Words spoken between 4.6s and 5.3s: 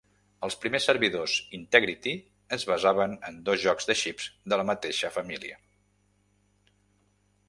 la mateixa